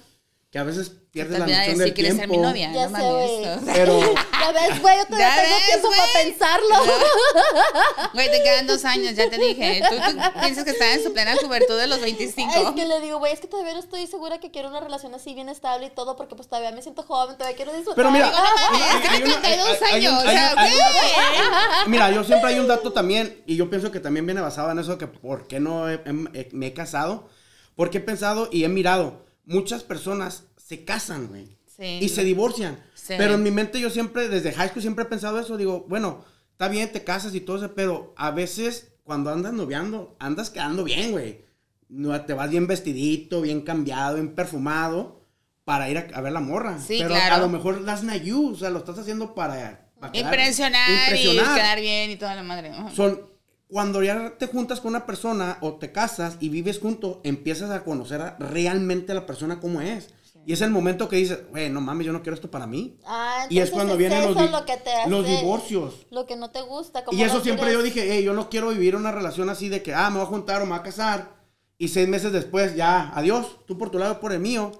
[0.50, 2.20] que a veces pierdes la noción del ¿quieres tiempo.
[2.20, 2.72] ser mi novia?
[2.72, 3.74] Ya no sé, güey.
[3.74, 4.00] Pero
[4.40, 6.00] Ya ves, güey, yo todavía tengo ves, tiempo güey.
[6.00, 6.74] para pensarlo.
[8.14, 9.82] Güey, te quedan dos años, ya te dije.
[9.88, 12.50] Tú, tú piensas que estás en su plena juventud de los 25.
[12.54, 15.14] Es que le digo, güey, es que todavía no estoy segura que quiero una relación
[15.14, 17.96] así bien estable y todo, porque pues todavía me siento joven, todavía quiero disfrutar.
[17.96, 20.28] Pero mira, Digo, no mames, hay- tiene hay una- 32 hay- hay un- años, o
[20.28, 21.88] hay sea, un- hay un- güey.
[21.88, 24.78] Mira, yo siempre hay un dato también, y yo pienso que también viene basado en
[24.78, 27.28] eso, que por qué no he- he- he- me he casado,
[27.76, 31.98] porque he pensado y he mirado, muchas personas se casan, güey, Sí.
[32.02, 33.14] y se divorcian, Sí.
[33.18, 36.24] pero en mi mente yo siempre, desde high school siempre he pensado eso, digo, bueno,
[36.52, 40.84] está bien, te casas y todo eso, pero a veces cuando andas noviando, andas quedando
[40.84, 41.40] bien, güey,
[41.88, 45.24] no, te vas bien vestidito, bien cambiado, bien perfumado,
[45.64, 47.34] para ir a, a ver la morra, Sí, pero claro.
[47.34, 49.88] a lo mejor not you, o sea, lo estás haciendo para...
[50.00, 51.44] para quedar- Impresionar, impresionar.
[51.44, 52.72] y quedar bien y toda la madre.
[52.94, 53.20] Son
[53.68, 57.84] cuando ya te juntas con una persona o te casas y vives juntos, empiezas a
[57.84, 60.08] conocer a- realmente a la persona como es.
[60.46, 62.98] Y es el momento que dices, güey, no mames, yo no quiero esto para mí.
[63.04, 66.06] Ah, y es cuando es vienen los, di- lo que te hace- los divorcios.
[66.10, 67.04] Lo que no te gusta.
[67.04, 69.68] Como Y eso siempre yo quieres- dije, hey, yo no quiero vivir una relación así
[69.68, 71.36] de que, ah, me voy a juntar o me voy a casar.
[71.76, 74.72] Y seis meses después, ya, adiós, tú por tu lado, por el mío.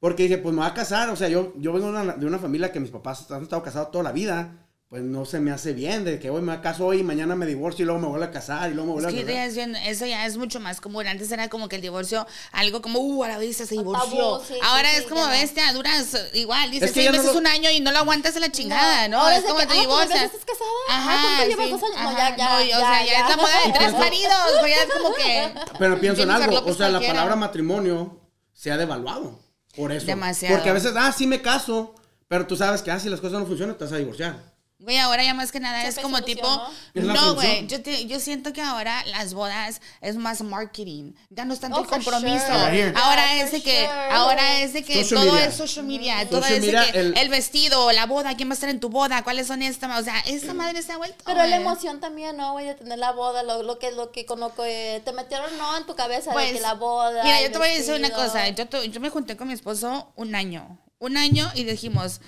[0.00, 1.10] Porque dije, pues me voy a casar.
[1.10, 3.62] O sea, yo, yo vengo de una, de una familia que mis papás han estado
[3.62, 4.63] casados toda la vida.
[4.94, 7.82] Pues no se me hace bien, de que hoy me caso hoy, mañana me divorcio
[7.82, 9.34] y luego me vuelvo a casar y luego me vuelvo Es a casar.
[9.34, 11.04] ya es bien- eso ya es mucho más común.
[11.08, 14.16] Antes era como que el divorcio, algo como, uh, a la vista se divorció.
[14.38, 15.32] Tabú, sí, sí, Ahora sí, es como ya no.
[15.32, 17.90] bestia, duras igual, dices Es que seis ya no meses, lo- un año y no
[17.90, 19.18] lo aguantas en la chingada, ¿no?
[19.20, 20.22] Ahora Es como que, te ah, ¿cuántos divorcias.
[20.22, 20.70] meses estás casada?
[20.90, 21.70] Ah, ¿cuánto llevas?
[21.70, 22.12] Dos años.
[22.12, 23.20] No, ya, ya, No, y, o ya, sea, ya, ya.
[23.24, 25.54] es la moda de tres maridos, ya es como que.
[25.80, 28.20] Pero pienso en algo, o sea, la palabra matrimonio
[28.52, 29.40] se ha devaluado.
[29.74, 30.06] Por eso.
[30.06, 30.54] Demasiado.
[30.54, 31.96] Porque a veces, ah, sí me caso,
[32.28, 34.53] pero tú sabes que, ah, si las cosas no funcionan, te vas a divorciar.
[34.80, 36.46] Güey, ahora ya más que nada es como tipo.
[36.94, 37.66] No, güey.
[37.68, 41.12] Yo, te- yo siento que ahora las bodas es más marketing.
[41.30, 42.44] Ya no es tanto Oh, el compromiso.
[42.44, 42.92] sure.
[42.96, 43.78] Ahora Yeah, es de que.
[43.86, 44.10] sure.
[44.10, 45.46] Ahora es de que Social todo media.
[45.46, 46.28] es social media.
[46.28, 48.68] Todo Social es de media, que el, el- vestido, la boda, quién va a estar
[48.68, 49.96] en tu boda, cuáles son esta.
[49.96, 51.22] O sea, esta madre se ha vuelto.
[51.24, 52.66] Pero la emoción también, ¿no, güey?
[52.66, 55.76] De tener la boda, lo, lo que, lo que, con lo que te metieron, ¿no?
[55.78, 57.22] En tu cabeza Pues, de que la boda.
[57.22, 58.48] Mira, yo te voy a decir una cosa.
[58.48, 60.78] Yo, tu- yo me junté con mi esposo un año.
[60.98, 62.20] Un año y dijimos,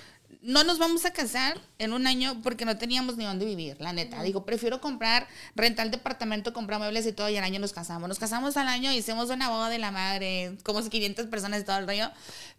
[0.46, 3.92] no nos vamos a casar en un año porque no teníamos ni dónde vivir, la
[3.92, 4.22] neta.
[4.22, 8.08] Digo, prefiero comprar, rentar el departamento, comprar muebles y todo y al año nos casamos.
[8.08, 11.78] Nos casamos al año, hicimos una boda de la madre, como 500 personas y todo
[11.78, 12.10] el rollo.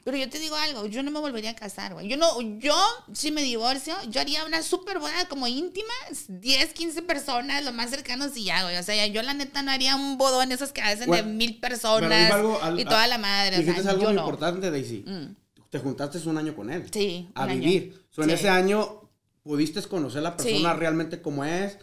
[0.04, 2.08] Pero yo te digo algo, yo no me volvería a casar, güey.
[2.08, 2.76] Yo no, yo,
[3.14, 5.94] si me divorcio, yo haría una super boda como íntima,
[6.28, 8.78] 10, 15 personas, lo más cercanos y ya, güey.
[8.78, 12.32] O sea, yo la neta no haría un bodón esos que hacen de mil personas
[12.32, 13.60] algo al- y toda la madre.
[13.60, 14.22] O sea, algo yo muy no.
[14.22, 15.04] importante, Daisy.
[15.70, 16.86] Te juntaste un año con él.
[16.92, 17.60] Sí, A un año.
[17.60, 18.06] vivir.
[18.10, 18.36] So, en Sí.
[18.36, 19.02] ese año
[19.44, 20.80] pudiste conocer a la persona Sí.
[20.80, 21.78] realmente como es.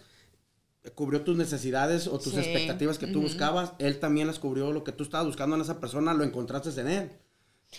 [0.94, 2.38] Cubrió tus necesidades o tus Sí.
[2.40, 3.72] expectativas que tú buscabas.
[3.78, 6.12] Él también las cubrió lo que tú estabas buscando en esa persona.
[6.12, 7.10] Lo encontraste en él.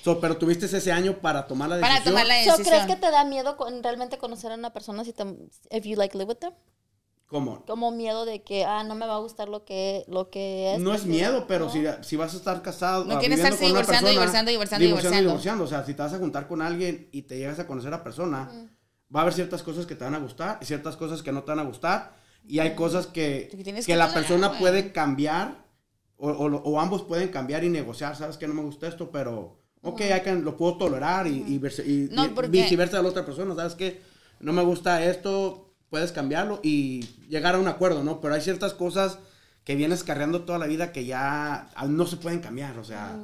[0.03, 1.97] So, pero tuviste ese año para tomar la decisión.
[1.97, 2.67] Para tomar la So, decisión.
[2.83, 5.23] ¿Crees que te da miedo con- realmente conocer a una persona si te,
[5.71, 6.53] if you like live with them?
[7.27, 7.65] ¿Cómo?
[7.65, 10.79] Como miedo de que, ah, no me va a gustar lo que, lo que es.
[10.79, 11.71] No es porque- miedo, pero ¿no?
[11.71, 15.19] si, si vas a estar casado, No ah, quieres estarse divorciando, persona, divorciando, divorciando, divorciando.
[15.29, 15.63] divorciando.
[15.63, 17.97] O sea, si te vas a juntar con alguien y te llegas a conocer a
[17.97, 18.69] la persona,
[19.13, 21.43] va a haber ciertas cosas que te van a gustar y ciertas cosas que no
[21.43, 22.15] te van a gustar.
[22.47, 25.65] Y hay cosas que, Que que que la tolerar, persona puede cambiar
[26.17, 28.15] o, o o ambos pueden cambiar y negociar.
[28.15, 31.55] Sabes que no me gusta esto, pero ok, I can- lo puedo tolerar y, y
[31.55, 33.55] y- No, y porque- viceversa a la otra persona.
[33.55, 33.99] Sabes que
[34.41, 35.64] no me gusta esto,
[35.95, 38.19] puedes cambiarlo y llegar a un acuerdo, ¿no?
[38.19, 39.17] Pero hay ciertas cosas
[39.63, 43.17] que vienes cargando toda la vida que ya ah, no se pueden cambiar, o sea,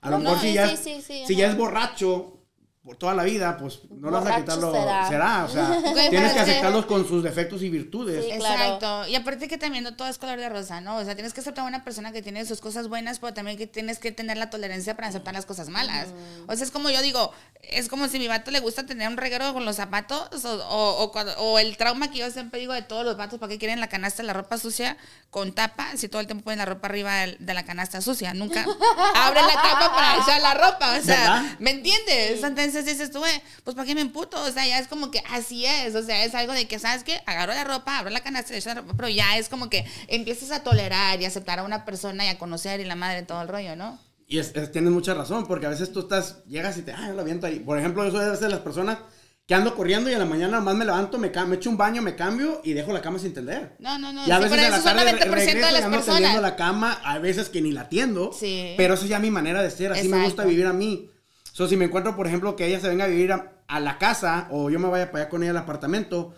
[0.00, 2.38] a lo No, mejor no, si ya, sí, es- sí, sí, si ya es borracho,
[2.84, 4.70] por toda la vida, pues no lo vas a quitarlo.
[4.72, 5.08] será.
[5.08, 8.22] Será, o sea, Güey, tienes que aceptarlos con sus defectos y virtudes.
[8.26, 8.30] Sí.
[8.36, 8.62] claro.
[8.62, 9.06] Exacto.
[9.08, 10.96] Y aparte que también no todo es color de rosa, ¿no?
[10.98, 13.56] O sea, tienes que aceptar a una persona que tiene sus cosas buenas, pero también
[13.56, 16.08] que tienes que tener la tolerancia para aceptar las cosas malas.
[16.46, 19.08] O sea, es como yo digo, es como si a mi vato le gusta tener
[19.08, 22.60] un reguero con los zapatos o, o, o cuando- o el trauma que yo siempre
[22.60, 24.98] digo de todos los vatos, ¿para qué quieren la canasta de la ropa sucia
[25.30, 28.34] con tapa si todo el tiempo ponen la ropa arriba de la canasta sucia?
[28.34, 28.66] Nunca
[29.14, 31.56] abren la tapa para echar la ropa, o sea, ¿Verdad?
[31.60, 32.42] ¿me entiendes?
[32.44, 34.42] Entonces dices tú, "Güey, pues ¿para qué me emputo?
[34.42, 37.04] O sea, ya es como que así es, o sea, es algo de que, ¿sabes
[37.04, 37.20] qué?
[37.26, 40.62] Agarro la ropa, abro la canasta, la ropa, pero ya es como que empiezas a
[40.62, 43.76] tolerar y aceptar a una persona y a conocer y la madre todo el rollo,
[43.76, 43.98] ¿no?
[44.26, 47.08] Y es, es- tienes mucha razón, porque a veces tú estás, llegas y te, ah,
[47.08, 47.60] yo lo aviento ahí.
[47.60, 48.98] Por ejemplo, yo soy a veces de las personas
[49.46, 52.00] que ando corriendo y a la mañana nomás me levanto, me, me echo un baño,
[52.00, 53.76] me cambio y dejo la cama sin tender.
[53.78, 54.26] No, no, no.
[54.26, 56.00] Y a sí, veces en la eso son tarde 90% re- de las ando tendiendo
[56.00, 56.40] personas.
[56.42, 58.32] la cama, a veces que ni la tiendo.
[58.32, 58.72] Sí.
[58.78, 60.48] Pero eso es ya mi manera de ser, así me gusta Exacto.
[60.48, 61.10] vivir a mí.
[61.56, 63.96] So, si me encuentro, por ejemplo, que ella se venga a vivir a, a la
[63.98, 66.34] casa o yo me vaya para allá con ella al apartamento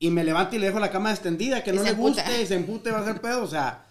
[0.00, 2.40] y me levanto y le dejo la cama extendida, que Y no le guste emputa.
[2.40, 3.44] y se empute, va a ser pedo.
[3.44, 3.86] O sea,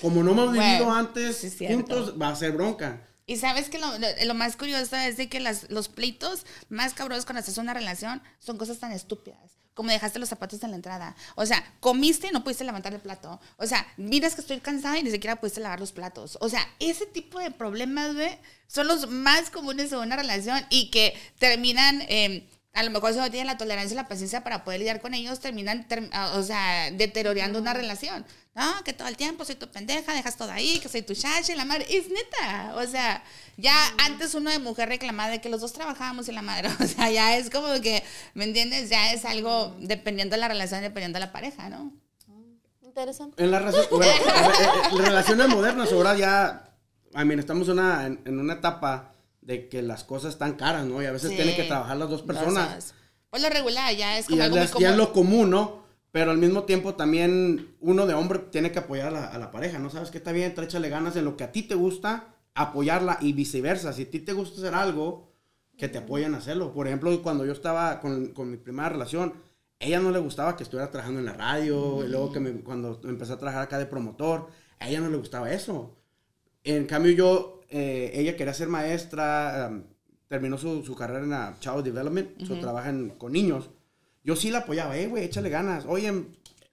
[0.00, 3.02] como no hemos Bueno, vivido antes sí juntos, va a ser bronca.
[3.26, 6.94] Y sabes que lo, lo- lo más curioso es de que las, los pleitos más
[6.94, 9.58] cabrones cuando haces una relación son cosas tan estúpidas.
[9.78, 11.14] Como dejaste los zapatos en la entrada.
[11.36, 13.40] O sea, comiste y no pudiste levantar el plato.
[13.58, 16.36] O sea, miras que estoy cansada y ni siquiera pudiste lavar los platos.
[16.40, 20.90] O sea, ese tipo de problemas, güey, son los más comunes de una relación y
[20.90, 24.62] que terminan, eh, a lo mejor si no tienen la tolerancia y la paciencia para
[24.64, 28.24] poder lidiar con ellos, terminan, ter- ah, o sea, deteriorando una relación.
[28.54, 31.52] No, que todo el tiempo soy tu pendeja, dejas todo ahí, que soy tu chacha
[31.52, 31.86] y la madre.
[31.88, 32.74] Es neta.
[32.76, 33.22] O sea,
[33.56, 36.68] ya antes uno de mujer reclamaba de que los dos trabajábamos y la madre.
[36.80, 38.02] O sea, ya es como que,
[38.34, 38.90] ¿me entiendes?
[38.90, 41.92] Ya es algo dependiendo de la relación, dependiendo de la pareja, ¿no?
[42.82, 43.42] Interesante.
[43.42, 46.70] En las relaciones, bueno, en- en- en relaciones modernas, ahora ya,
[47.14, 49.12] I mean, estamos una, en, en una etapa
[49.48, 51.02] de que las cosas están caras, ¿no?
[51.02, 51.36] Y a veces Sí.
[51.36, 52.66] tienen que trabajar las dos personas.
[52.66, 52.94] Entonces,
[53.30, 54.98] Pues lo regular ya es Y como ya, algo muy es- ya es común.
[54.98, 55.82] lo común, ¿no?
[56.12, 59.50] Pero al mismo tiempo también uno de hombre tiene que apoyar a la, a la
[59.50, 59.90] pareja, ¿no?
[59.90, 63.32] Sabes que está bien, échale ganas en lo que a ti te gusta, apoyarla y
[63.32, 63.92] viceversa.
[63.92, 65.32] Si a ti te gusta hacer algo,
[65.76, 66.72] que te apoyen a hacerlo.
[66.72, 69.34] Por ejemplo, cuando yo estaba con, con mi primera relación,
[69.78, 73.00] ella no le gustaba que estuviera trabajando en la radio, y luego que me- cuando
[73.04, 74.48] empecé a trabajar acá de promotor,
[74.80, 75.94] a ella no le gustaba eso.
[76.64, 79.82] En cambio, yo, eh, ella quería ser maestra, um,
[80.28, 82.54] terminó su, su carrera en la Child Development, so,
[82.86, 83.70] en- con niños.
[84.24, 85.84] Yo sí la apoyaba, eh, güey, échale ganas.
[85.86, 86.12] Oye,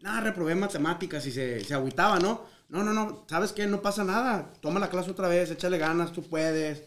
[0.01, 2.41] nada, reprobé matemáticas y se, se agüitaba, ¿no?
[2.69, 3.67] No, no, no, ¿sabes qué?
[3.67, 4.51] No pasa nada.
[4.61, 6.83] Toma la clase otra vez, échale ganas, tú puedes.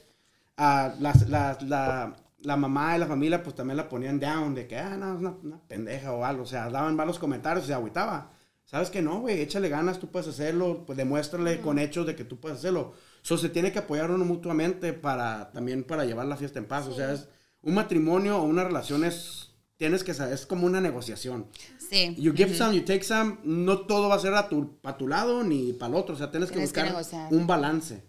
[0.56, 4.66] Ah, las- las- la, la mamá y la familia, pues también la ponían down, de
[4.66, 6.42] que, ah, no, es una, una pendeja o algo.
[6.42, 8.32] O sea, daban malos comentarios y se agüitaba.
[8.64, 9.40] ¿Sabes que no, güey?
[9.40, 12.92] Échale ganas, tú puedes hacerlo, pues demuéstrale con hechos de que tú puedes hacerlo.
[13.22, 16.86] So, se tiene que apoyar uno mutuamente para, también para llevar la fiesta en paz.
[16.86, 17.28] O sea, es
[17.62, 21.46] un matrimonio o una relación es, tienes que saber, es como una negociación.
[21.90, 22.14] Sí.
[22.18, 25.72] You give some, you take some, no todo va a ser a tu, lado ni
[25.72, 26.14] para el otro.
[26.14, 28.02] O sea, tienes, Tienes que buscar un balance.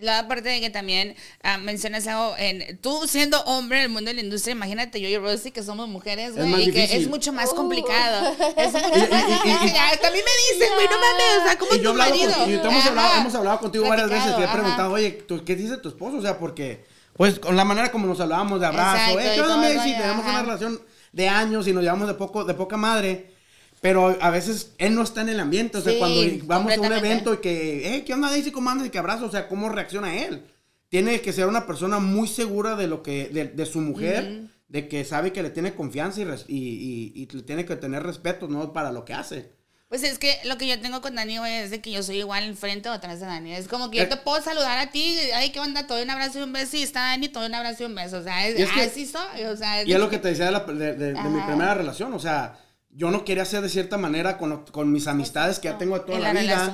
[0.00, 4.08] La parte de que también ah, mencionas algo, en, tú siendo hombre en el mundo
[4.08, 7.06] de la industria, imagínate yo y Rosy que somos mujeres, Es güey, y que es
[7.08, 7.56] mucho más Uh.
[7.56, 8.28] complicado.
[8.56, 11.72] Es mucho Y- más y- y- mí me dicen, güey, no mames, o sea, ¿cómo
[11.72, 12.32] Y es yo tu marido?
[12.34, 14.36] con- y te hemos, hablado, hemos hablado contigo varias veces.
[14.36, 14.94] Te he preguntado, ajá.
[14.94, 16.16] oye, ¿tú- ¿qué dice tu esposo?
[16.18, 16.84] O sea, porque,
[17.14, 19.64] pues, con la manera como nos hablábamos de abrazo, Exacto, eh, y ¿qué onda, todo
[19.64, 19.90] el Messi?
[19.92, 20.30] rollo, Tenemos ajá.
[20.30, 20.82] una relación
[21.12, 23.34] de años y nos llevamos de, poco, de poca madre.
[23.80, 25.78] Pero a veces él no está en el ambiente.
[25.78, 28.50] O sea, Sí, cuando vamos a un evento y que, eh, ¿qué onda, Daisy?
[28.50, 28.86] ¿Cómo andas?
[28.86, 29.24] Y que abrazo.
[29.26, 30.44] O sea, ¿cómo reacciona él?
[30.90, 34.88] Tiene que ser una persona muy segura de lo que, de, de su mujer, de
[34.88, 38.48] que sabe que le tiene confianza y, y, y, y le tiene que tener respeto,
[38.48, 38.72] ¿no?
[38.72, 39.52] Para lo que hace.
[39.88, 42.18] Pues es que lo que yo tengo con Dani, güey, es de que yo soy
[42.18, 43.54] igual enfrente o atrás de Dani.
[43.54, 44.06] Es como que yo Eh.
[44.06, 45.86] te puedo saludar a ti, ay, ¿qué onda?
[45.86, 47.86] Te doy un abrazo y un beso y está Dani, te doy un abrazo y
[47.86, 48.18] un beso.
[48.18, 49.44] O sea, es, es que- así soy.
[49.46, 51.74] O sea, Y es lo que te decía de, la- de- de- de mi primera
[51.74, 52.12] relación.
[52.12, 52.56] O sea,
[52.92, 55.94] yo no quería ser de cierta manera con, lo- con mis amistades que ya tengo
[55.98, 56.64] de toda la, la vida.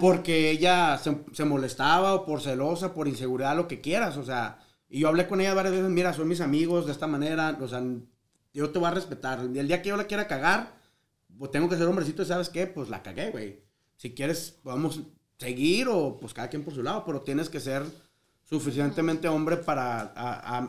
[0.00, 4.16] Porque ella se, se molestaba o por celosa, por inseguridad, lo que quieras.
[4.16, 5.90] O sea, y yo hablé con ella varias veces.
[5.90, 7.58] Mira, son mis amigos de esta manera.
[7.60, 7.82] O sea,
[8.54, 9.40] yo te voy a respetar.
[9.52, 10.74] Y el día que yo la quiera cagar,
[11.36, 12.22] pues tengo que ser hombrecito.
[12.22, 12.66] y ¿Sabes qué?
[12.68, 13.60] Pues la cagué, güey.
[13.96, 15.00] Si quieres, podemos
[15.38, 17.02] seguir o pues cada quien por su lado.
[17.04, 17.82] Pero tienes que ser
[18.44, 20.68] suficientemente hombre para a- a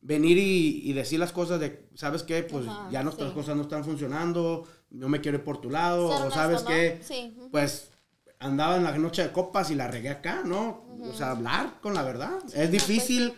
[0.00, 2.42] venir y, y decir las cosas de, ¿sabes qué?
[2.42, 3.34] Pues Ajá, ya nuestras sí.
[3.34, 6.62] cosas no están funcionando, no me quiero ir por tu lado, Ser o honesto, ¿sabes
[6.62, 6.68] ¿no?
[6.68, 6.98] qué?
[7.02, 7.36] Sí.
[7.50, 7.90] Pues
[8.38, 10.84] andaba en la noche de copas y la regué acá, ¿no?
[11.02, 12.38] O sea, hablar con la verdad.
[12.54, 13.34] es difícil,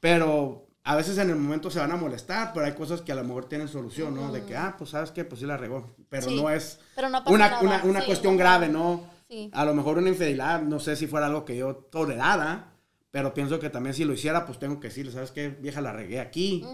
[0.00, 3.14] pero a veces en el momento se van a molestar, pero hay cosas que a
[3.14, 4.30] lo mejor tienen solución, ¿no?
[4.32, 5.24] De que, ah, pues ¿sabes qué?
[5.24, 8.06] Pues sí la regó, pero Sí, no es pero no pasa una, una, una sí,
[8.06, 9.04] cuestión grave, ¿no?
[9.28, 9.50] Sí.
[9.54, 12.71] A lo mejor una infidelidad, no sé si fuera algo que yo tolerara,
[13.12, 15.48] Pero pienso que también si lo hiciera, pues tengo que decirle, ¿sabes qué?
[15.50, 16.64] Vieja, la regué aquí.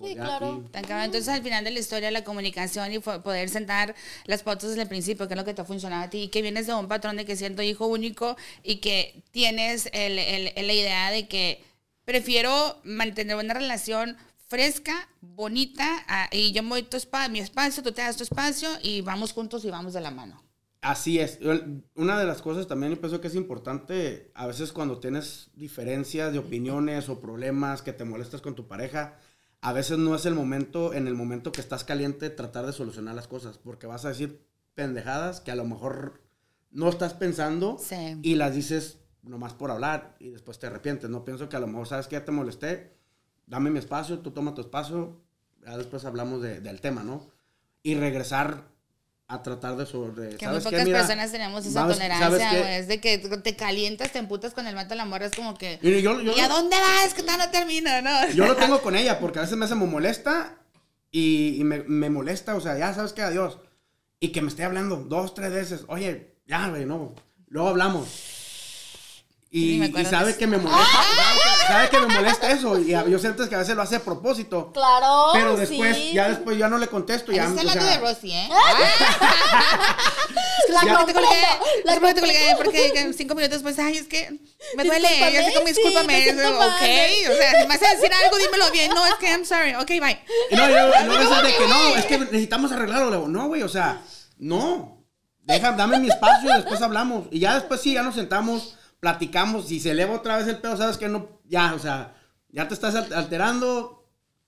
[0.00, 0.64] Sí, claro.
[0.72, 4.88] Entonces, al final de la historia, la comunicación y poder sentar las pautas desde el
[4.88, 6.86] principio, que es lo que te ha funcionado a ti, y que vienes de un
[6.86, 11.26] patrón de que siento hijo único y que tienes el- el- el- la idea de
[11.26, 11.64] que
[12.04, 14.16] prefiero mantener una relación
[14.46, 16.96] fresca, bonita, y yo me doy tu
[17.30, 20.47] mi espacio, tú te das tu espacio y vamos juntos y vamos de la mano.
[20.80, 21.40] Así es.
[21.94, 26.32] Una de las cosas también yo pienso que es importante, a veces cuando tienes diferencias
[26.32, 29.18] de opiniones o problemas que te molestas con tu pareja,
[29.60, 33.16] a veces no es el momento, en el momento que estás caliente, tratar de solucionar
[33.16, 34.40] las cosas, porque vas a decir
[34.74, 36.20] pendejadas que a lo mejor
[36.70, 38.20] no estás pensando Sí.
[38.22, 41.10] y las dices nomás por hablar y después te arrepientes.
[41.10, 42.96] No pienso que a lo mejor sabes que ya te molesté,
[43.46, 45.20] dame mi espacio, tú toma tu espacio,
[45.66, 47.26] ya después hablamos de- del tema, ¿no?
[47.82, 48.68] Y regresar
[49.30, 50.36] a tratar de sobre.
[50.36, 50.70] Que muy ¿sabes qué?
[50.70, 52.80] pocas Mira, personas tenemos esa ¿sabes- tolerancia, sabes.
[52.80, 55.54] Es de que te calientas, te emputas con el vato de la morra, es como
[55.54, 55.78] que...
[55.82, 57.12] Y yo, yo, ¿Y a dónde vas?
[57.12, 58.30] Que no termina, no?
[58.34, 60.56] yo lo tengo con ella porque a veces me hace muy molesta
[61.10, 63.58] y, y me, me molesta, o sea, ya sabes que adiós.
[64.18, 67.14] Y que me esté hablando dos, tres veces, oye, ya, güey, no.
[67.48, 68.08] Luego hablamos.
[69.50, 72.50] Y, me y acuerdo sabe de que me molesta, sabe que- sabe que me molesta
[72.50, 72.78] eso.
[72.78, 74.72] Y yo siento que a veces lo hace a propósito.
[74.72, 75.30] Claro.
[75.32, 76.12] Pero después, sí.
[76.12, 77.30] ya después ya no le contesto.
[77.30, 78.48] Ya, Estás o hablando sea, de Rosy, ¿eh?
[80.68, 81.42] La Ya te colgué,
[81.84, 84.30] La te colgué porque que cinco minutos después, ay, es que
[84.76, 86.68] me duele, Discúlpame, y así como sí, discúlpame, me siento ok, mal.
[86.68, 89.74] o sea, si me vas a decir algo, dímelo bien, no, es que I'm sorry,
[89.74, 90.20] ok, bye.
[90.50, 93.28] No, yo, no, es de que no, es que necesitamos arreglarlo.
[93.28, 94.02] No, güey, o sea,
[94.38, 95.04] no.
[95.40, 97.26] Deja, dame mi espacio y después hablamos.
[97.30, 99.66] Y ya después sí, ya nos sentamos, platicamos.
[99.68, 102.14] Si se eleva otra vez el pedo, sabes que no, ya, o sea,
[102.50, 103.94] ya te estás al- alterando.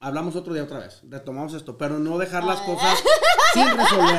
[0.02, 1.00] Hablamos otro día otra vez.
[1.10, 2.98] Retomamos esto, pero no dejar las cosas
[3.52, 4.18] sin resolver.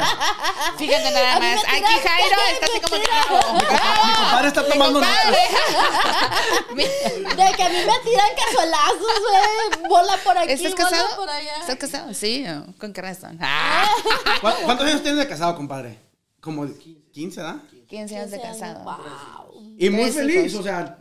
[0.78, 3.54] Fíjate nada más, aquí Jairo está así como bravo.
[3.56, 5.38] Mi compadre está tomando Compadre.
[6.76, 9.00] De que a mí me tiran cazuelazos,
[9.80, 9.90] güey.
[9.90, 11.16] Bola por aquí, ¿Estás bola casado?
[11.16, 11.58] por allá.
[11.62, 12.14] ¿Estás casado?
[12.14, 12.46] Sí.
[12.80, 13.40] ¿con qué razón?
[13.42, 13.88] Ah,
[14.40, 16.00] ¿Cu- ¿Cuántos años tienes de casado, compadre?
[16.40, 16.68] Como
[17.12, 17.62] 15, ¿verdad?
[17.92, 18.84] 15 años de 15 años, casado.
[19.54, 19.76] wow.
[19.78, 20.62] Y muy feliz, hijos.
[20.62, 20.98] o sea.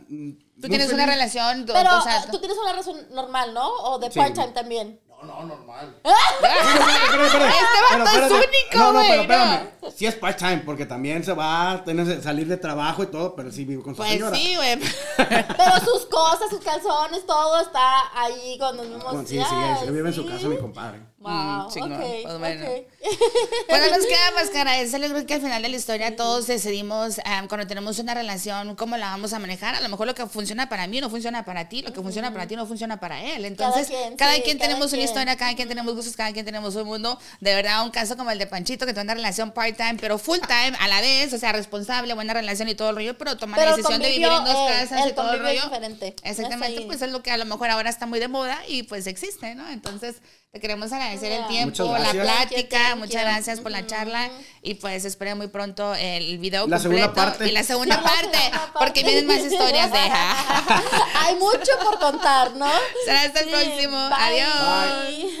[0.61, 1.15] Tú tienes una feliz.
[1.15, 3.67] relación, do- Pero o sea, ah, tú tienes una razón normal, ¿no?
[3.67, 4.19] O de Sí.
[4.19, 4.99] part-time también.
[5.21, 9.21] Espera, espera, Este pero vato es único, No, no, pero no.
[9.21, 9.67] espérame.
[9.95, 13.35] Sí es part-time, porque también se va a tener que salir de trabajo y todo,
[13.35, 14.35] pero sí vive con su pues señora.
[14.35, 14.79] sí, güey.
[15.17, 19.03] Pero sus cosas, sus calzones, todo está ahí con los mismos.
[19.13, 21.01] Bueno, sí, sí, él vive en su casa, mi compadre.
[21.21, 21.93] Wow, Mm, chingón.
[21.93, 22.65] ok, Pues bueno.
[22.65, 22.87] ok.
[23.69, 27.43] Bueno, nos queda más que agradecerles porque al final de la historia todos decidimos ah,
[27.47, 29.75] cuando tenemos una relación cómo la vamos a manejar.
[29.75, 32.31] A lo mejor lo que funciona para mí no funciona para ti, lo que funciona
[32.33, 33.45] para ti no funciona para él.
[33.45, 34.99] Entonces, cada quien, quien, sí, cada tenemos quien.
[34.99, 37.19] una historia, cada quien tenemos gustos, cada quien tenemos un mundo.
[37.39, 40.73] De verdad, un caso como el de Panchito que tiene una relación part-time, pero full-time
[40.79, 43.71] a la vez, o sea, responsable, buena relación y todo el rollo, pero toma Pero
[43.71, 45.63] la el decisión de vivir en dos eh, casas y el todo el rollo.
[45.63, 46.15] diferente.
[46.23, 46.85] No Exactamente, ahí.
[46.85, 49.53] pues es lo que a lo mejor ahora está muy de moda y pues existe,
[49.55, 49.67] ¿no?
[49.69, 50.15] Entonces,
[50.51, 53.63] te queremos agradecer el tiempo, la plática, Thank you, muchas gracias you.
[53.63, 54.29] por la charla
[54.61, 57.47] y pues espero muy pronto el video La segunda completo parte.
[57.47, 59.03] y la segunda la parte, segunda porque parte.
[59.03, 59.97] vienen más historias de
[61.19, 62.69] Hay mucho por contar, ¿no?
[63.05, 64.09] Será hasta el Sí, próximo.
[64.09, 64.17] bye.
[64.19, 65.07] Adiós.
[65.07, 65.31] Bye.